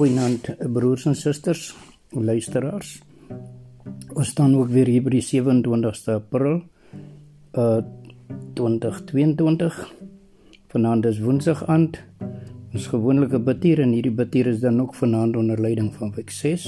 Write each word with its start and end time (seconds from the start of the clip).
Goeienaand 0.00 0.46
broers 0.72 1.02
en 1.04 1.14
susters, 1.14 1.74
luisteraars. 2.08 3.02
Ons 4.14 4.30
staan 4.32 4.54
ook 4.56 4.70
weer 4.72 4.88
hier 4.88 5.02
by 5.04 5.10
die 5.12 5.26
27ste 5.26 6.14
April 6.14 6.62
uh 7.52 7.82
2022. 8.56 9.76
Vanaand 10.72 11.10
is 11.10 11.20
Woensdag 11.20 11.60
aand. 11.68 12.00
Ons 12.72 12.88
gewone 12.94 13.28
bidtier 13.28 13.84
en 13.84 13.92
hierdie 13.92 14.14
bidtier 14.22 14.48
is 14.54 14.64
dan 14.64 14.80
ook 14.80 14.96
vanaand 14.96 15.36
onder 15.36 15.60
leiding 15.60 15.92
van 16.00 16.16
Wek 16.16 16.32
6. 16.32 16.64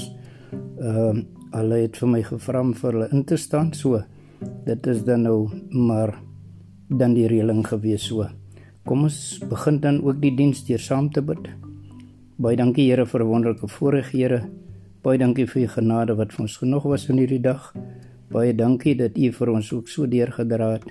Ehm 0.53 0.93
uh, 0.93 1.25
hulle 1.57 1.81
het 1.87 1.97
vir 2.03 2.13
my 2.13 2.23
gevra 2.29 2.61
om 2.61 2.77
vir 2.77 2.91
hulle 2.91 3.11
in 3.17 3.25
te 3.25 3.41
staan 3.47 3.73
so. 3.73 4.03
Dit 4.69 4.93
is 4.93 5.01
dan 5.09 5.25
nou 5.25 5.49
maar 5.71 6.19
dan 6.87 7.17
die 7.17 7.25
reëling 7.25 7.65
gewees 7.65 8.05
so. 8.13 8.29
Kom 8.85 9.09
ons 9.09 9.41
begin 9.49 9.81
dan 9.81 10.03
ook 10.03 10.21
die 10.21 10.35
diens 10.37 10.67
deur 10.69 10.89
saam 10.91 11.09
te 11.09 11.25
bid. 11.25 11.72
Baie 12.43 12.57
dankie 12.59 12.89
Here 12.89 13.05
vir 13.05 13.21
'n 13.23 13.27
wonderlike 13.27 13.67
voorreg, 13.71 14.11
Here. 14.11 14.49
Baie 15.01 15.17
dankie 15.17 15.45
vir 15.47 15.63
u 15.63 15.67
genade 15.67 16.13
wat 16.17 16.33
vir 16.33 16.41
ons 16.43 16.57
genoeg 16.57 16.83
was 16.83 17.09
in 17.09 17.17
hierdie 17.17 17.41
dag. 17.41 17.73
Baie 18.29 18.53
dankie 18.53 18.95
dat 18.95 19.17
u 19.17 19.31
vir 19.31 19.49
ons 19.49 19.71
ook 19.71 19.87
so 19.87 20.05
deurgedra 20.05 20.73
het 20.73 20.83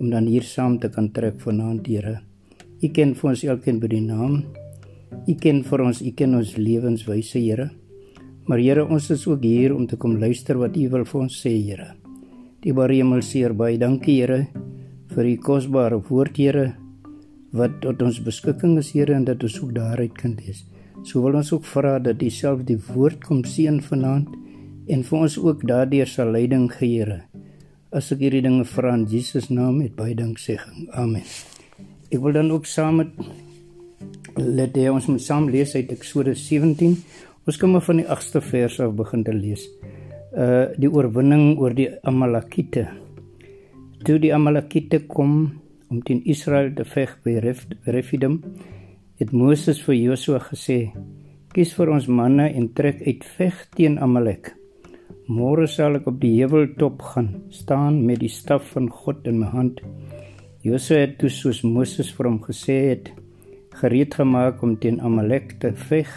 om 0.00 0.10
dan 0.10 0.26
hier 0.26 0.42
saam 0.42 0.80
te 0.80 0.88
kan 0.88 1.12
trek 1.12 1.40
vanaand, 1.40 1.86
Here. 1.86 2.22
U 2.82 2.88
ken 2.88 3.14
vir 3.14 3.30
ons 3.30 3.44
elkeen 3.44 3.78
by 3.78 3.86
die 3.86 4.00
naam. 4.00 4.44
U 5.28 5.34
ken 5.34 5.62
vir 5.62 5.80
ons, 5.80 6.02
u 6.02 6.10
ken 6.10 6.34
ons 6.34 6.56
lewenswyse, 6.56 7.38
Here. 7.38 7.70
Maar 8.46 8.58
Here, 8.58 8.84
ons 8.84 9.10
is 9.10 9.26
ook 9.28 9.42
hier 9.42 9.76
om 9.76 9.86
te 9.86 9.96
kom 9.96 10.18
luister 10.18 10.58
wat 10.58 10.76
u 10.76 10.88
wil 10.88 11.04
vir 11.04 11.20
ons 11.20 11.46
sê, 11.46 11.50
Here. 11.50 11.94
Die 12.62 12.72
Bare 12.72 12.94
Hemel 12.94 13.22
seer 13.22 13.54
baie 13.54 13.78
dankie, 13.78 14.22
Here, 14.22 14.48
vir 15.14 15.24
u 15.24 15.36
kosbare 15.36 16.02
woord, 16.08 16.36
Here 16.36 16.74
wat 17.52 17.80
tot 17.80 18.02
ons 18.02 18.20
beskikking 18.20 18.78
is 18.78 18.90
Here 18.90 19.14
en 19.14 19.24
dat 19.24 19.42
ons 19.42 19.62
ook 19.62 19.74
daaruit 19.74 20.14
kan 20.18 20.36
lees. 20.36 20.64
So 21.04 21.22
wil 21.24 21.38
ons 21.40 21.52
ook 21.52 21.64
vra 21.64 21.98
dat 21.98 22.22
U 22.22 22.28
self 22.30 22.64
die 22.68 22.78
woord 22.90 23.24
kom 23.24 23.44
seën 23.48 23.80
vanaand 23.82 24.28
en 24.90 25.04
vir 25.06 25.18
ons 25.18 25.36
ook 25.40 25.62
daardeur 25.68 26.08
sal 26.08 26.32
leiding 26.34 26.68
gee 26.72 26.98
Here. 26.98 27.22
As 27.90 28.10
ek 28.12 28.20
hierdie 28.22 28.42
dinge 28.44 28.66
vra 28.68 28.92
in 28.94 29.06
Jesus 29.10 29.48
naam 29.50 29.80
met 29.80 29.96
baie 29.96 30.14
danksegging. 30.14 30.90
Amen. 30.94 31.24
Ek 32.10 32.20
wil 32.22 32.36
dan 32.36 32.50
ook 32.52 32.66
saam 32.66 33.00
met 33.00 33.14
let 34.36 34.76
jy 34.76 34.90
ons 34.92 35.08
moet 35.10 35.22
saam 35.22 35.48
lees 35.50 35.74
uit 35.74 35.90
Eksodus 35.94 36.42
17. 36.46 36.96
Ons 37.48 37.58
kom 37.58 37.74
maar 37.74 37.84
van 37.86 38.02
die 38.02 38.06
8ste 38.06 38.42
vers 38.44 38.78
af 38.84 38.94
begin 38.98 39.24
te 39.26 39.34
lees. 39.34 39.64
Uh 40.30 40.70
die 40.78 40.90
oorwinning 40.90 41.56
oor 41.58 41.74
die 41.74 41.88
Amalekiete. 42.06 42.86
Toe 44.04 44.18
die 44.22 44.34
Amalekiete 44.34 45.02
kom 45.08 45.34
om 45.90 46.02
teen 46.06 46.22
Israel 46.30 46.70
te 46.76 46.86
veg 46.86 47.16
by 47.24 47.40
Refidim, 47.90 48.38
het 49.20 49.32
Moses 49.36 49.82
vir 49.84 49.94
Josua 49.94 50.38
gesê: 50.40 50.92
"Kies 51.52 51.74
vir 51.76 51.90
ons 51.92 52.06
manne 52.08 52.48
en 52.56 52.68
trek 52.72 53.02
uit 53.06 53.24
veg 53.36 53.54
teen 53.76 53.98
Amalek. 53.98 54.54
Môre 55.28 55.66
sal 55.68 55.96
ek 55.96 56.06
op 56.06 56.20
die 56.20 56.40
heuweltop 56.40 57.02
gaan 57.02 57.42
staan 57.50 58.06
met 58.06 58.20
die 58.20 58.32
staf 58.32 58.72
van 58.72 58.88
God 58.88 59.26
in 59.26 59.38
my 59.40 59.46
hand." 59.46 59.80
Josua 60.62 61.06
het 61.06 61.18
toe 61.18 61.28
soos 61.28 61.62
Moses 61.64 62.10
vir 62.12 62.26
hom 62.26 62.40
gesê 62.40 62.88
het, 62.88 63.12
gereed 63.80 64.14
gemaak 64.14 64.62
om 64.62 64.76
teen 64.76 65.00
Amalek 65.00 65.60
te 65.60 65.72
veg. 65.72 66.08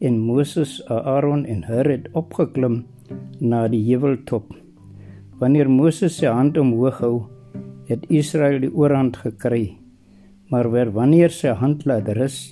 En 0.00 0.18
Moses, 0.18 0.80
Aaron 0.88 1.44
en 1.46 1.64
Hur 1.64 1.84
het 1.84 2.08
opgeklim 2.12 2.84
na 3.40 3.68
die 3.68 3.84
heuweltop. 3.84 4.54
Wanneer 5.40 5.68
Moses 5.68 6.16
sy 6.16 6.26
hand 6.26 6.58
omhoog 6.58 7.00
hou, 7.00 7.26
het 7.88 8.04
Israel 8.08 8.60
die 8.60 8.72
oorhand 8.72 9.16
gekry. 9.16 9.79
Maar 10.50 10.70
weer 10.70 10.90
wanneer 10.92 11.30
sy 11.30 11.54
hand 11.54 11.84
laat 11.86 12.08
rus, 12.18 12.50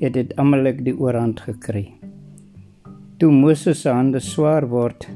het 0.00 0.16
dit 0.18 0.34
Amalek 0.36 0.82
die 0.84 0.96
oorhand 0.98 1.40
gekry. 1.40 1.92
Toe 3.16 3.30
Moses 3.32 3.84
se 3.84 3.92
hande 3.94 4.20
swaar 4.20 4.66
word, 4.68 5.06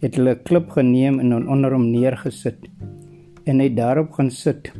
het 0.00 0.14
hulle 0.16 0.34
'n 0.34 0.42
klip 0.44 0.70
geneem 0.70 1.18
en 1.20 1.48
onder 1.48 1.72
hom 1.72 1.90
neergesit 1.90 2.68
en 3.44 3.60
hy 3.60 3.68
daarop 3.74 4.12
gaan 4.12 4.30
sit. 4.30 4.72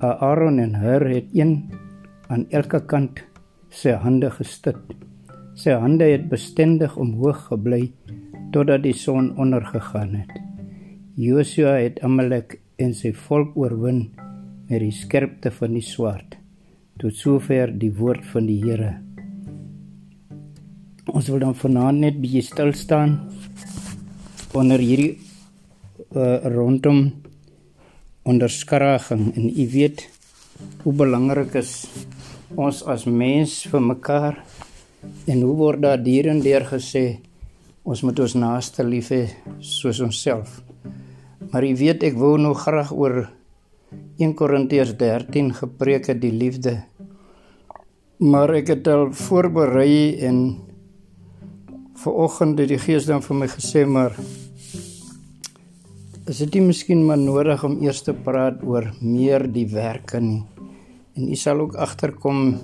Aaron 0.00 0.58
en 0.58 0.74
Hur 0.74 1.06
het 1.06 1.28
een 1.32 1.70
aan 2.28 2.46
elke 2.50 2.80
kant 2.80 3.22
sy 3.70 3.92
hande 3.92 4.30
gestit. 4.30 4.80
Sy 5.54 5.70
hande 5.70 6.04
het 6.04 6.28
bestendig 6.28 6.96
omhoog 6.96 7.46
gebly 7.50 7.92
totdat 8.52 8.82
die 8.82 8.96
son 8.96 9.36
ondergegaan 9.36 10.14
het. 10.14 10.32
Josua 11.14 11.76
het 11.76 12.00
Amalek 12.00 12.60
en 12.76 12.94
sy 12.94 13.12
volk 13.12 13.56
oorwin 13.56 14.10
met 14.72 14.80
die 14.80 14.94
skerpte 14.96 15.50
van 15.52 15.74
die 15.76 15.84
swaard. 15.84 16.38
Tot 17.00 17.16
sover 17.16 17.72
die 17.76 17.90
woord 17.92 18.24
van 18.32 18.46
die 18.48 18.56
Here. 18.62 18.94
Ons 21.12 21.28
wil 21.28 21.42
dan 21.42 21.56
vanaand 21.58 22.00
net 22.00 22.20
bietjie 22.22 22.44
stil 22.46 22.72
staan 22.78 23.18
onder 24.56 24.80
hierdie 24.80 25.18
uh, 26.16 26.38
rondom 26.54 27.02
onderskraging 28.28 29.32
en 29.34 29.50
u 29.50 29.66
weet 29.72 30.06
hoe 30.84 30.94
belangrik 30.94 31.56
is 31.60 31.74
ons 32.56 32.82
as 32.88 33.04
mens 33.08 33.58
vir 33.68 33.84
mekaar 33.90 34.40
en 35.26 35.42
hoe 35.42 35.56
word 35.58 35.82
daar 35.84 36.00
dierendeer 36.00 36.68
gesê 36.70 37.04
ons 37.82 38.04
moet 38.06 38.24
ons 38.24 38.38
naaste 38.38 38.86
lief 38.86 39.10
hê 39.12 39.24
soos 39.58 40.00
onsself. 40.04 40.60
Maar 41.50 41.66
jy 41.66 41.76
weet 41.80 42.08
ek 42.12 42.20
wou 42.20 42.36
nog 42.38 42.62
graag 42.64 42.92
oor 42.94 43.24
1 44.22 44.36
Korintiërs 44.38 44.92
13 45.00 45.48
gepreek 45.56 46.06
het 46.12 46.20
die 46.22 46.30
liefde. 46.30 46.76
Maar 48.22 48.52
ek 48.60 48.68
het 48.70 48.88
al 48.90 49.08
voorberei 49.18 50.14
en 50.22 50.38
vanoggend 51.98 52.60
het 52.62 52.70
die 52.70 52.78
Gees 52.78 53.08
dan 53.08 53.24
vir 53.24 53.40
my 53.40 53.48
gesê 53.50 53.82
maar 53.82 54.14
is 56.30 56.38
dit 56.44 56.54
nie 56.54 56.68
miskien 56.68 57.02
maar 57.02 57.18
nodig 57.18 57.64
om 57.66 57.80
eers 57.82 58.04
te 58.06 58.14
praat 58.14 58.62
oor 58.62 58.92
meer 59.00 59.48
die 59.50 59.66
werke 59.72 60.20
nie. 60.22 60.44
En 61.18 61.26
u 61.26 61.36
sal 61.36 61.64
ook 61.64 61.74
agterkom 61.74 62.60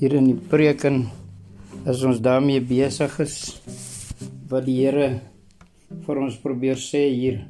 hier 0.00 0.18
in 0.18 0.28
die 0.28 0.40
preek 0.52 0.84
en 0.90 1.06
as 1.88 2.04
ons 2.04 2.20
daarmee 2.20 2.60
besig 2.60 3.16
is 3.24 3.36
wat 4.50 4.68
die 4.68 4.82
Here 4.82 5.08
vir 6.04 6.20
ons 6.20 6.36
probeer 6.44 6.76
sê 6.76 7.06
hier 7.08 7.46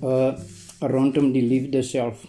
uh 0.00 0.32
rondom 0.80 1.32
die 1.32 1.42
liefde 1.42 1.82
self 1.82 2.26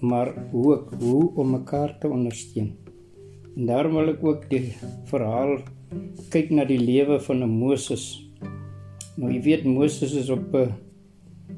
maar 0.00 0.34
ook 0.52 0.94
hoe 1.00 1.30
om 1.34 1.50
mekaar 1.50 1.98
te 1.98 2.08
ondersteun. 2.08 2.74
En 3.56 3.66
daarom 3.66 3.96
wil 3.98 4.12
ek 4.12 4.24
ook 4.24 4.46
die 4.50 4.74
verhaal 5.08 5.58
kyk 6.32 6.50
na 6.50 6.64
die 6.68 6.80
lewe 6.80 7.20
van 7.20 7.42
'n 7.44 7.56
Moses. 7.58 8.04
Nou 9.16 9.30
jy 9.32 9.40
weet 9.42 9.64
Moses 9.64 10.14
is 10.14 10.30
op 10.30 10.54
'n 10.54 10.72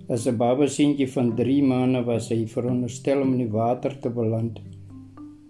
as 0.08 0.26
'n 0.26 0.36
baba 0.36 0.66
seentjie 0.66 1.08
van 1.08 1.34
3 1.34 1.62
maande 1.62 2.04
was 2.04 2.28
hy 2.28 2.46
veronderstel 2.46 3.22
om 3.22 3.32
in 3.32 3.38
die 3.38 3.52
water 3.52 3.98
te 4.00 4.10
beland. 4.10 4.60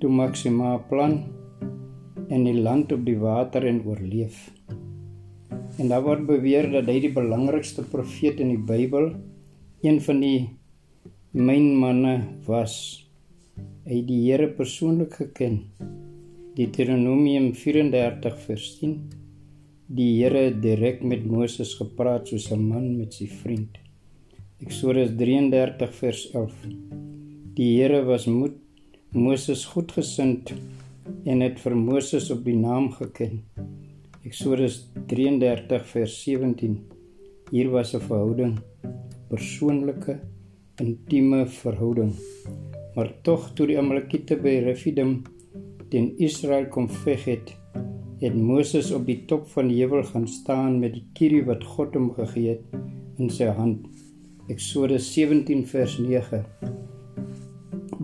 Toe 0.01 0.11
Maxima 0.11 0.77
plan 0.77 1.25
en 2.29 2.45
die 2.45 2.61
land 2.61 2.93
op 2.93 3.05
die 3.05 3.19
water 3.19 3.67
en 3.67 3.83
oorleef. 3.87 4.53
En 5.79 5.89
daar 5.89 6.03
word 6.03 6.27
beweer 6.27 6.71
dat 6.71 6.87
hy 6.87 7.01
die 7.01 7.13
belangrikste 7.13 7.83
profeet 7.83 8.41
in 8.41 8.49
die 8.49 8.65
Bybel 8.73 9.13
een 9.87 10.01
van 10.03 10.19
die 10.19 10.39
myn 11.49 11.67
manne 11.79 12.15
was 12.47 12.73
hy 13.87 14.01
die 14.09 14.19
Here 14.25 14.49
persoonlik 14.59 15.13
geken. 15.21 15.61
Deuteronomium 16.57 17.53
34 17.55 18.41
vers 18.49 18.65
10 18.81 18.97
Die 19.99 20.09
Here 20.17 20.49
direk 20.65 21.05
met 21.07 21.23
Moses 21.31 21.77
gepraat 21.79 22.33
soos 22.33 22.49
'n 22.51 22.67
man 22.73 22.97
met 22.99 23.15
sy 23.15 23.29
vriend. 23.43 23.79
Eksodus 24.65 25.15
33 25.23 25.95
vers 26.03 26.27
11 26.35 26.67
Die 27.55 27.71
Here 27.79 28.03
was 28.11 28.27
moed 28.27 28.59
Moses 29.13 29.65
goedgesind 29.65 30.55
en 31.25 31.41
het 31.41 31.61
vir 31.61 31.77
Moses 31.77 32.31
op 32.31 32.45
die 32.45 32.59
naam 32.59 32.91
geken. 32.91 33.43
Eksodus 34.25 34.89
33 35.07 35.87
vers 35.87 36.23
17 36.25 36.81
Hier 37.53 37.71
was 37.71 37.95
'n 37.95 38.01
verhouding 38.01 38.59
persoonlike 39.31 40.19
intieme 40.83 41.47
verhouding. 41.47 42.13
Maar 42.95 43.13
tog 43.23 43.51
toe 43.57 43.67
die 43.71 43.79
Amalekiete 43.79 44.39
by 44.41 44.59
Refidim 44.65 45.19
teen 45.91 46.13
Israel 46.23 46.69
kom 46.73 46.89
veg 47.05 47.25
het, 47.29 47.53
het 48.23 48.37
Moses 48.37 48.91
op 48.97 49.05
die 49.09 49.19
top 49.29 49.49
van 49.53 49.69
die 49.71 49.83
heuwel 49.83 50.07
gaan 50.09 50.27
staan 50.29 50.79
met 50.81 50.97
die 50.97 51.05
kierie 51.19 51.45
wat 51.49 51.65
God 51.77 51.97
hom 51.99 52.11
gegee 52.17 52.57
het 52.57 53.21
in 53.21 53.31
sy 53.33 53.51
hand. 53.59 53.85
Eksodus 54.53 55.09
17 55.15 55.65
vers 55.69 55.99
9. 55.99 56.45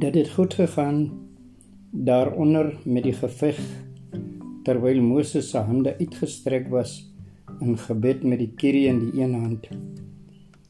Dit 0.03 0.19
het 0.19 0.33
goed 0.35 0.55
gegaan 0.59 1.01
daaronder 1.93 2.73
met 2.85 3.07
die 3.07 3.17
geveg 3.17 3.61
terwyl 4.67 5.01
Moses 5.03 5.51
se 5.53 5.63
hande 5.67 5.95
uitgestrek 5.99 6.69
was 6.73 7.01
in 7.61 7.77
gebed 7.79 8.23
met 8.25 8.41
die 8.43 8.53
kierie 8.59 8.89
in 8.91 9.03
die 9.05 9.23
een 9.23 9.35
hand 9.39 9.69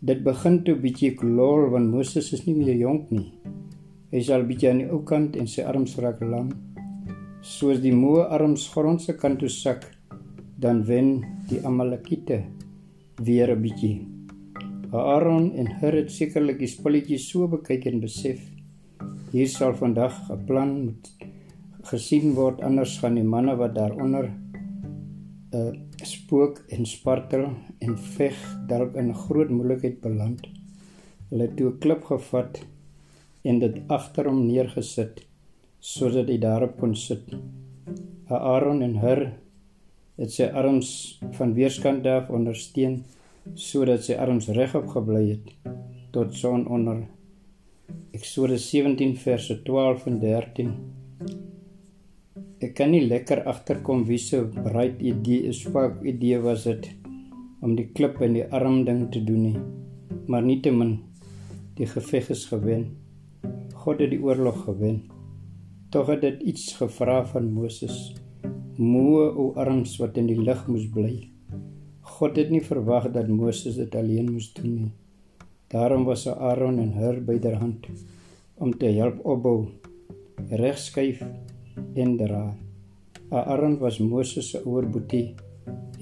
dit 0.02 0.22
begin 0.24 0.58
toe 0.66 0.74
bietjie 0.82 1.12
klol 1.14 1.68
want 1.70 1.90
Moses 1.90 2.32
is 2.34 2.46
nie 2.46 2.56
meer 2.58 2.74
jonk 2.74 3.10
nie. 3.14 3.28
Hy 4.10 4.18
is 4.18 4.30
al 4.34 4.44
bietjie 4.48 4.70
aan 4.72 4.82
die 4.82 4.90
ou 4.90 5.02
kant 5.06 5.36
en 5.38 5.46
sy 5.46 5.62
arms 5.62 5.96
raak 6.02 6.20
lam. 6.20 6.50
soos 7.42 7.80
die 7.82 7.90
moe 7.90 8.22
arms 8.30 8.68
grond 8.70 9.02
se 9.02 9.16
kant 9.18 9.40
toe 9.42 9.48
sak, 9.50 9.82
dan 10.62 10.84
wen 10.86 11.24
die 11.50 11.58
Amalekiete 11.66 12.44
weer 13.18 13.50
'n 13.50 13.62
bietjie. 13.62 14.06
Aaron 14.92 15.52
en 15.56 15.66
Hur 15.80 15.92
het 15.92 16.10
sekerlik 16.12 16.58
die 16.58 16.68
spulletjie 16.68 17.18
so 17.18 17.48
bekyk 17.48 17.86
en 17.86 18.00
besef 18.00 18.40
hier 19.32 19.48
sal 19.48 19.72
vandag 19.74 20.14
'n 20.30 20.44
plan 20.46 20.70
moet 20.84 21.08
gesien 21.90 22.34
word 22.34 22.60
anders 22.60 22.98
gaan 22.98 23.14
die 23.14 23.24
manne 23.24 23.56
wat 23.56 23.74
daaronder 23.74 24.26
'n 24.28 25.56
uh, 25.56 25.72
spook 26.06 26.62
en 26.68 26.86
spartel 26.86 27.48
en 27.78 27.96
veg 28.16 28.38
dalk 28.68 28.96
in 29.00 29.14
groot 29.14 29.50
moeilikheid 29.50 30.00
beland. 30.00 30.46
Hulle 31.30 31.48
het 31.48 31.60
'n 31.60 31.78
klip 31.78 32.04
gevat 32.04 32.62
en 33.44 33.58
dit 33.58 33.76
agter 33.88 34.28
hom 34.28 34.46
neergesit 34.46 35.26
sodat 35.80 36.28
hy 36.28 36.38
daarop 36.38 36.78
kon 36.78 36.94
sit. 36.96 37.24
Aaron 38.28 38.82
en 38.82 38.96
Hur 39.02 39.32
het 40.16 40.32
sy 40.32 40.44
arms 40.44 41.18
van 41.38 41.54
weerskant 41.54 42.06
af 42.06 42.30
ondersteun 42.30 43.04
sodat 43.54 44.04
sy 44.04 44.14
arms 44.14 44.48
regop 44.48 44.86
gebly 44.94 45.24
het 45.30 45.46
tot 46.12 46.34
son 46.34 46.66
onder 46.66 47.06
Eksodus 48.12 48.70
17 48.70 49.16
verse 49.16 49.62
12 49.62 50.06
en 50.06 50.18
13 50.20 51.01
Ek 52.62 52.76
kan 52.78 52.92
nie 52.94 53.02
lekker 53.02 53.42
agterkom 53.50 54.04
wie 54.06 54.20
se 54.22 54.42
bright 54.46 55.02
idee 55.02 55.48
is 55.50 55.62
spark 55.66 56.02
idee 56.06 56.38
was 56.42 56.68
dit 56.70 56.88
om 57.62 57.76
die 57.78 57.88
klip 57.96 58.20
in 58.22 58.38
die 58.38 58.46
arm 58.58 58.84
ding 58.86 59.08
te 59.14 59.22
doen 59.26 59.42
nie 59.48 59.58
maar 60.30 60.46
nietemin 60.46 60.96
die 61.78 61.90
geveg 61.90 62.30
is 62.30 62.46
gewen 62.50 62.86
God 63.84 64.04
het 64.04 64.14
die 64.14 64.22
oorlog 64.22 64.62
gewen 64.68 65.02
tog 65.90 66.14
het 66.14 66.22
dit 66.22 66.42
iets 66.54 66.70
gevra 66.78 67.24
van 67.34 67.50
Moses 67.52 68.12
moe 68.82 69.28
o 69.36 69.52
arms 69.60 69.98
wat 70.00 70.16
in 70.16 70.26
die 70.30 70.38
lug 70.40 70.64
moes 70.66 70.86
bly. 70.94 71.28
God 72.18 72.38
het 72.40 72.50
nie 72.50 72.62
verwag 72.64 73.10
dat 73.12 73.28
Moses 73.28 73.76
dit 73.76 73.94
alleen 73.94 74.30
moes 74.32 74.48
doen 74.56 74.74
nie. 74.74 74.92
Daarom 75.72 76.04
was 76.04 76.26
Aaron 76.28 76.78
en 76.78 76.92
Hur 76.96 77.20
byderhand 77.20 77.86
om 78.56 78.72
te 78.78 78.90
help 78.96 79.20
opbou, 79.24 79.68
regskuif 80.50 81.22
en 81.94 82.16
dra. 82.16 82.44
Aaron 83.32 83.78
was 83.80 83.98
Moses 84.00 84.50
se 84.50 84.60
ouer 84.64 84.86
boetie 84.86 85.34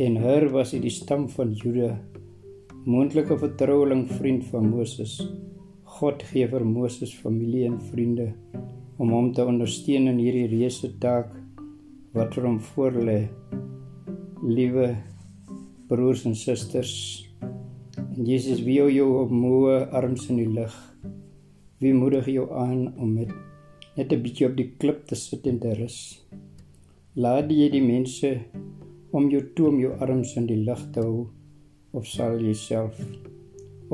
en 0.00 0.16
Hur 0.16 0.48
was 0.50 0.72
uit 0.74 0.82
die 0.82 0.92
stam 0.94 1.28
van 1.28 1.52
Juda, 1.52 1.92
moontlike 2.86 3.36
vertroueling 3.38 4.06
vriend 4.08 4.46
van 4.48 4.70
Moses. 4.70 5.18
God 6.00 6.22
gee 6.30 6.48
vir 6.48 6.64
Moses 6.64 7.12
familie 7.14 7.66
en 7.68 7.76
vriende 7.90 8.30
om 9.00 9.12
hom 9.12 9.30
te 9.36 9.44
ondersteun 9.44 10.08
in 10.10 10.18
hierdie 10.20 10.48
reuse 10.48 10.90
taak 11.02 11.34
wat 12.16 12.34
vir 12.36 12.48
hom 12.48 12.58
voorlê. 12.72 13.18
Liewe 14.40 14.94
broers 15.90 16.24
en 16.28 16.34
susters, 16.38 16.94
en 17.98 18.24
Jesus 18.24 18.64
wie 18.64 18.80
jou 18.80 19.08
op 19.20 19.30
moe 19.34 19.84
arms 19.92 20.28
in 20.32 20.40
die 20.40 20.50
lig. 20.50 20.74
Wie 21.80 21.94
moedig 21.96 22.28
jou 22.32 22.48
aan 22.52 22.90
om 22.96 23.14
met 23.20 23.32
net 24.00 24.12
'n 24.16 24.22
bietjie 24.24 24.46
op 24.48 24.54
die 24.56 24.70
klip 24.80 25.00
te 25.08 25.14
sit 25.14 25.46
en 25.50 25.58
te 25.60 25.74
rus. 25.76 25.98
Laat 27.22 27.50
jy 27.52 27.66
die 27.68 27.84
mense 27.84 28.28
om 29.12 29.26
jou 29.28 29.42
toe 29.54 29.66
om 29.68 29.80
jou 29.80 29.90
arms 30.04 30.30
in 30.40 30.46
die 30.48 30.62
lig 30.68 30.84
te 30.94 31.02
hou 31.04 31.26
of 31.92 32.06
sal 32.06 32.40
jy 32.40 32.54
self 32.54 32.96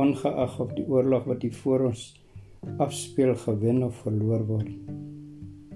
ongeag 0.02 0.60
of 0.64 0.74
die 0.76 0.84
oorlog 0.94 1.24
wat 1.30 1.42
hier 1.42 1.56
voor 1.62 1.86
ons 1.88 2.02
afspeel 2.84 3.34
gewen 3.46 3.82
of 3.82 3.98
verloor 4.04 4.46
word. 4.46 4.70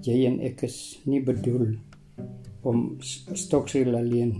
Jy 0.05 0.17
en 0.29 0.39
ek 0.39 0.63
is 0.69 0.77
nie 1.05 1.19
bedoel 1.31 1.75
om 2.63 2.85
stoksel 3.01 3.97
alleen 3.99 4.35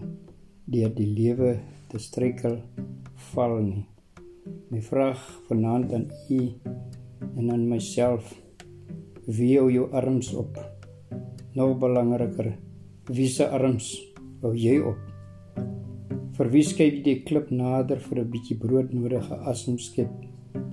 deur 0.71 0.93
die 0.95 1.09
lewe 1.19 1.57
te 1.89 1.99
struikel 1.99 2.61
val 3.33 3.57
nie. 3.59 3.83
My 4.71 4.79
vraag 4.81 5.19
vanaand 5.49 5.93
aan 5.93 6.07
u 6.29 6.41
en 7.35 7.51
aan 7.51 7.67
myself 7.67 8.31
wie 9.27 9.57
hou 9.59 9.69
jou 9.71 9.89
arms 9.91 10.33
op? 10.33 10.57
Nou 11.56 11.73
belangriker, 11.75 12.53
wie 13.09 13.27
se 13.27 13.47
arms 13.47 13.94
hou 14.41 14.53
jy 14.56 14.79
op? 14.79 15.00
Vir 16.38 16.50
wie 16.50 16.63
skep 16.63 16.97
jy 16.97 17.03
die 17.06 17.19
klip 17.27 17.51
nader 17.51 18.00
vir 18.00 18.23
'n 18.23 18.31
bietjie 18.31 18.57
broodnodige 18.57 19.35
asemskep 19.45 20.12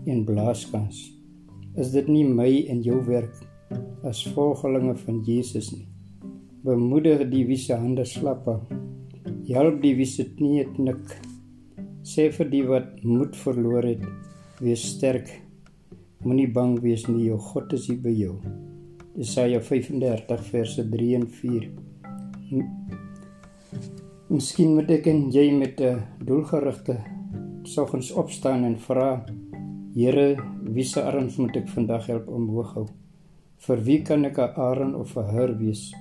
en 0.06 0.24
blaaskans? 0.24 1.12
Is 1.76 1.92
dit 1.92 2.08
nie 2.08 2.24
my 2.24 2.66
en 2.68 2.82
jou 2.82 3.04
werk 3.06 3.34
as 4.02 4.24
volgelinge 4.24 4.96
van 4.96 5.22
Jesus 5.24 5.72
nie? 5.72 5.88
bemoedig 6.68 7.22
die 7.30 7.44
wie 7.46 7.56
se 7.56 7.76
hande 7.78 8.04
slap. 8.04 8.46
Help 9.48 9.82
die 9.82 9.94
wie 9.96 10.06
se 10.06 10.26
knie 10.36 10.66
knik. 10.76 11.14
Sê 12.04 12.28
vir 12.34 12.50
die 12.52 12.64
wat 12.66 13.04
moed 13.04 13.36
verloor 13.36 13.86
het, 13.86 14.02
wees 14.60 14.84
sterk. 14.94 15.30
Moenie 16.24 16.48
bang 16.50 16.78
wees 16.82 17.06
nie, 17.08 17.28
jou 17.28 17.38
God 17.38 17.72
is 17.76 17.86
hier 17.86 18.00
by 18.02 18.10
jou. 18.10 18.34
Jesaja 19.18 19.60
35 19.60 20.42
verse 20.50 20.84
3 20.90 21.14
en 21.18 21.26
4. 21.40 21.68
Miskien 24.28 24.74
moet 24.74 24.90
ek 24.98 25.06
en 25.12 25.30
jy 25.30 25.46
met 25.52 25.80
'n 25.80 26.02
doelgerigte 26.24 26.98
soggens 27.64 28.10
opstaan 28.12 28.64
en 28.64 28.76
vra 28.76 29.24
Here, 29.94 30.36
wie 30.62 30.84
se 30.84 31.02
arms 31.02 31.36
moet 31.38 31.56
ek 31.56 31.68
vandag 31.68 32.06
help 32.06 32.28
omhoog 32.28 32.74
hou? 32.74 32.86
Vir 33.58 33.78
wie 33.84 34.02
kan 34.02 34.24
ek 34.24 34.38
'n 34.38 34.54
arend 34.54 34.94
of 34.94 35.16
'n 35.16 35.30
hur 35.34 35.58
wees? 35.58 35.92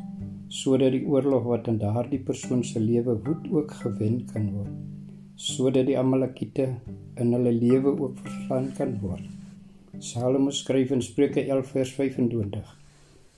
sodat 0.47 0.93
die 0.95 1.03
oorlog 1.03 1.43
wat 1.43 1.67
in 1.67 1.77
daardie 1.77 2.21
persoon 2.23 2.63
se 2.63 2.79
lewe 2.79 3.17
woed 3.25 3.49
ook 3.51 3.71
gewen 3.81 4.21
kan 4.31 4.45
word 4.53 4.75
sodat 5.37 5.85
die 5.89 5.97
Amalekiete 5.99 6.69
in 7.21 7.33
hulle 7.35 7.51
lewe 7.53 7.91
ook 7.93 8.17
verslaan 8.23 8.71
kan 8.77 8.95
word. 9.03 9.36
Salomo 9.99 10.51
skryf 10.51 10.91
in 10.91 11.01
Spreuke 11.01 11.41
11 11.41 11.71
vers 11.71 11.91
25: 11.91 12.77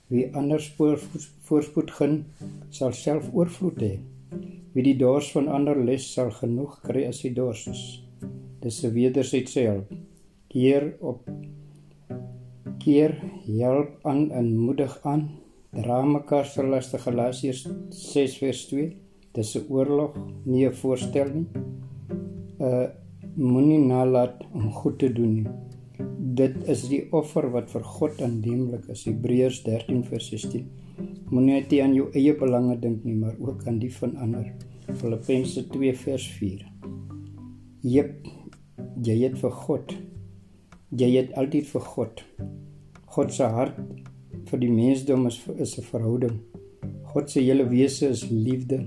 Wie 0.08 0.28
anders 0.34 0.68
voorspoed 0.76 1.90
gun, 1.90 2.24
sal 2.70 2.92
self 2.92 3.30
oorvloed 3.32 3.80
hê. 3.80 3.92
Wie 4.74 4.84
die 4.84 4.96
dors 4.98 5.32
van 5.32 5.48
ander 5.48 5.78
les 5.84 6.06
sal 6.14 6.30
genoeg 6.30 6.78
kry 6.84 7.06
as 7.08 7.22
hy 7.24 7.32
dors 7.34 7.66
is. 7.66 7.82
Dis 8.60 8.84
'n 8.84 8.94
wederwysige 8.94 9.66
help. 9.68 9.92
Keer 10.48 10.96
op 11.00 11.28
keer 12.78 13.16
help 13.46 13.98
aan 14.04 14.30
en 14.30 14.56
moedig 14.56 14.98
aan 15.02 15.28
Dra 15.70 16.02
mekaar 16.02 16.46
se 16.46 16.62
laste 16.66 16.98
Galasiërs 16.98 17.60
6 17.94 18.38
vers 18.42 18.64
2. 18.68 18.96
Dis 19.34 19.54
'n 19.56 19.66
oorlog, 19.68 20.16
nie 20.44 20.66
'n 20.66 20.74
voorstel 20.74 21.28
nie. 21.34 21.46
Uh 22.58 22.86
moenie 23.36 23.78
nalat 23.78 24.42
om 24.52 24.72
goed 24.72 24.98
te 24.98 25.12
doen 25.12 25.34
nie. 25.34 25.46
Dit 26.40 26.56
is 26.68 26.86
die 26.88 27.02
offer 27.12 27.50
wat 27.52 27.70
vir 27.70 27.84
God 27.84 28.20
aanneemlik 28.22 28.88
is. 28.92 29.04
Hebreërs 29.08 29.62
13 29.66 30.04
vers 30.08 30.28
16. 30.32 30.66
Moenie 31.30 31.60
net 31.60 31.72
aan 31.80 31.94
jou 31.94 32.08
eie 32.16 32.34
belange 32.36 32.76
dink 32.80 33.04
nie, 33.04 33.14
maar 33.14 33.36
ook 33.38 33.66
aan 33.66 33.78
die 33.82 33.92
van 33.94 34.16
ander. 34.16 34.52
Filippense 35.00 35.66
2 35.70 35.94
vers 36.04 36.26
4. 36.38 36.64
Jep, 37.86 38.28
jy 39.02 39.16
het 39.24 39.38
vir 39.40 39.54
God. 39.64 39.94
Jy 40.90 41.10
het 41.16 41.34
altyd 41.38 41.68
vir 41.70 41.86
God. 41.94 42.24
God 43.10 43.34
se 43.34 43.46
hart 43.50 43.78
vir 44.50 44.62
die 44.62 44.70
mensdom 44.70 45.26
is 45.26 45.38
is 45.58 45.78
'n 45.78 45.82
verhouding. 45.82 46.40
God 47.12 47.30
se 47.30 47.40
hele 47.40 47.68
wese 47.68 48.08
is 48.08 48.28
liefde. 48.30 48.86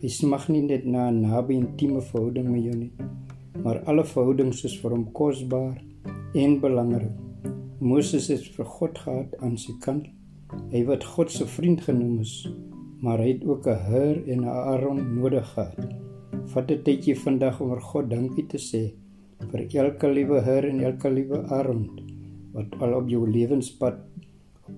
Hy 0.00 0.08
smag 0.08 0.48
nie 0.48 0.62
net 0.62 0.84
na 0.84 1.10
'n 1.10 1.20
naby 1.22 1.54
intieme 1.54 2.00
verhouding 2.00 2.48
met 2.48 2.64
jou 2.64 2.76
nie, 2.76 2.92
maar 3.62 3.82
alle 3.90 4.04
verhoudings 4.04 4.64
is 4.64 4.74
vir 4.82 4.96
hom 4.96 5.04
kosbaar 5.12 5.78
en 6.34 6.58
belangrik. 6.60 7.14
Moses 7.80 8.28
het 8.32 8.46
vir 8.56 8.68
God 8.78 8.98
gehad 8.98 9.34
aan 9.44 9.56
sy 9.60 9.74
kant. 9.84 10.06
Hy 10.72 10.84
wat 10.88 11.04
God 11.04 11.30
se 11.30 11.46
vriend 11.46 11.82
genoem 11.84 12.20
is, 12.22 12.34
maar 13.02 13.18
hy 13.18 13.34
het 13.34 13.44
ook 13.44 13.66
'n 13.66 13.84
Hur 13.90 14.16
en 14.28 14.40
'n 14.40 14.48
Aaron 14.48 15.14
nodig 15.20 15.46
gehad. 15.54 15.94
Vat 16.46 16.70
'n 16.70 16.82
tydjie 16.82 17.16
vandag 17.16 17.60
om 17.60 17.68
vir 17.70 17.80
God 17.80 18.10
dankie 18.10 18.46
te 18.46 18.58
sê 18.58 18.92
vir 19.50 19.66
elke 19.74 20.08
liewe 20.08 20.40
Hur 20.40 20.64
en 20.64 20.80
elke 20.80 21.10
liewe 21.10 21.42
Aaron 21.48 21.88
wat 22.52 22.74
al 22.80 22.94
op 22.94 23.08
jou 23.08 23.30
lewenspad 23.30 23.98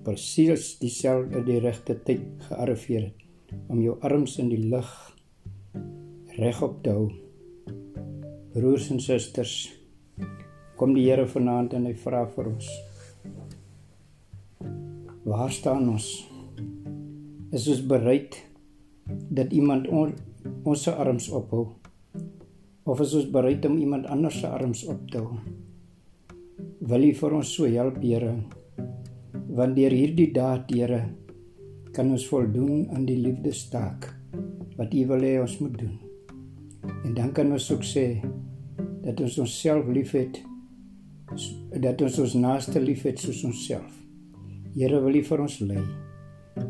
presies 0.03 0.79
dieselfde 0.79 1.43
die 1.43 1.59
regte 1.59 1.95
tyd 2.03 2.25
gearriveer 2.49 3.01
het 3.01 3.53
om 3.67 3.81
jou 3.81 3.95
arms 4.01 4.37
in 4.39 4.49
die 4.49 4.63
lug 4.71 4.89
regop 6.37 6.83
te 6.83 6.89
hou. 6.89 7.26
Broers 8.57 8.87
en 8.89 8.97
susters, 8.97 9.51
kom 10.79 10.95
die 10.97 11.03
Here 11.05 11.27
vanaand 11.29 11.75
en 11.77 11.83
hy 11.85 11.91
vra 12.01 12.23
vir 12.31 12.47
ons. 12.49 12.69
Waar 15.29 15.53
staan 15.53 15.85
ons? 15.91 16.07
Is 17.53 17.67
ons 17.69 17.83
bereid 17.85 18.39
dat 19.29 19.53
iemand 19.53 19.85
on, 19.93 20.15
ons 20.65 20.87
se 20.87 20.89
arms 20.89 21.27
ophou? 21.29 21.67
Of 22.89 23.05
is 23.05 23.13
ons 23.21 23.29
bereid 23.37 23.67
om 23.69 23.77
iemand 23.77 24.09
anders 24.09 24.41
se 24.41 24.49
arms 24.49 24.81
op 24.89 25.05
te 25.13 25.21
hou? 25.21 25.37
Wil 26.81 27.11
U 27.11 27.13
vir 27.21 27.37
ons 27.43 27.53
so 27.59 27.69
help, 27.69 28.01
Here? 28.01 28.33
want 29.53 29.77
deur 29.77 29.93
hierdie 29.93 30.31
daad 30.33 30.73
Here 30.73 31.03
kan 31.93 32.09
ons 32.09 32.25
voldoen 32.33 32.89
aan 32.89 33.05
die 33.05 33.21
liefdestaak 33.21 34.11
wat 34.81 34.97
U 34.97 35.07
wil 35.13 35.29
hê 35.29 35.37
ons 35.45 35.61
moet 35.61 35.79
doen. 35.85 36.06
En 37.05 37.13
dan 37.13 37.31
kan 37.31 37.51
ons 37.51 37.71
ook 37.71 37.83
sê 37.83 38.21
dat 39.03 39.19
ons 39.21 39.39
onsself 39.39 39.87
liefhet 39.87 40.43
dat 41.81 42.01
ons 42.01 42.19
ons 42.23 42.35
naaste 42.39 42.79
liefhet 42.79 43.19
soos 43.19 43.43
onsself. 43.43 43.91
Here 44.75 44.99
wil 45.03 45.17
U 45.19 45.23
vir 45.27 45.43
ons 45.43 45.57
lei. 45.59 45.83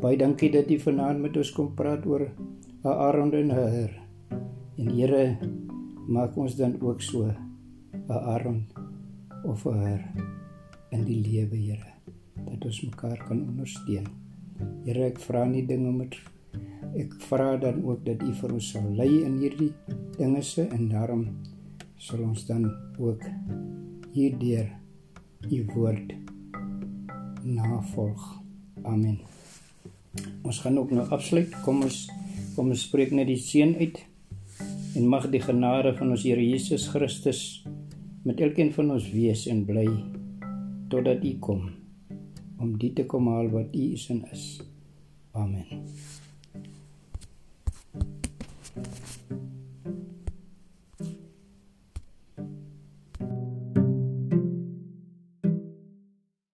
Baie 0.02 0.18
dankie 0.18 0.50
dat 0.54 0.72
U 0.72 0.80
vanaand 0.82 1.22
met 1.22 1.38
ons 1.38 1.52
kom 1.54 1.74
praat 1.78 2.06
oor 2.10 2.26
Aaron 2.88 3.34
en 3.38 3.54
Hur. 3.54 3.94
En 4.78 4.90
Here 4.96 5.38
maak 6.08 6.38
ons 6.38 6.56
dan 6.58 6.78
ook 6.82 7.02
so 7.02 7.28
'n 7.28 7.36
Aaron 8.10 8.66
of 9.44 9.66
'n 9.66 9.78
Hur 9.84 10.02
in 10.92 11.04
die 11.06 11.22
lewe, 11.22 11.56
Here, 11.56 11.94
dat 12.46 12.66
ons 12.66 12.82
mekaar 12.82 13.18
kan 13.28 13.42
ondersteun. 13.48 14.08
Here, 14.86 15.06
ek 15.06 15.20
vra 15.20 15.46
nie 15.46 15.66
dinge 15.66 15.92
met 15.92 16.16
ek 16.98 17.14
vra 17.30 17.58
dan 17.58 17.84
ook 17.84 18.06
dat 18.06 18.24
U 18.24 18.34
vir 18.34 18.54
ons 18.54 18.72
sal 18.72 18.88
lei 18.96 19.24
in 19.24 19.38
hierdie 19.38 19.74
dinge 20.18 20.42
se 20.42 20.68
en 20.68 20.90
daarom 20.90 21.26
sal 21.98 22.24
ons 22.26 22.46
dan 22.46 22.66
ook 22.98 23.22
hierdeur 24.14 24.70
U 25.52 25.66
woord 25.76 26.14
navolg. 27.44 28.24
Amen. 28.84 29.20
Ons 30.42 30.60
gaan 30.60 30.80
ook 30.80 30.92
nou 30.92 31.06
afsluit. 31.14 31.54
Kom 31.64 31.84
ons 31.86 32.08
kom 32.56 32.72
ons 32.74 32.86
spreek 32.90 33.14
net 33.14 33.30
die 33.30 33.38
seën 33.38 33.76
uit. 33.78 34.02
En 34.98 35.10
mag 35.10 35.30
die 35.30 35.42
genade 35.44 35.94
van 35.98 36.16
ons 36.16 36.26
Here 36.26 36.42
Jesus 36.42 36.88
Christus 36.90 37.64
met 38.26 38.42
elkeen 38.42 38.74
van 38.74 38.92
ons 38.98 39.12
wees 39.14 39.46
en 39.48 39.62
bly 39.68 39.86
totdat 40.90 41.24
U 41.24 41.34
kom 41.40 41.68
om 42.58 42.74
dit 42.82 42.96
te 42.98 43.06
kom 43.06 43.30
haal 43.30 43.52
wat 43.54 43.76
U 43.76 43.84
is 43.94 44.10
en 44.10 44.26
is. 44.34 44.48
Amen. 45.38 45.86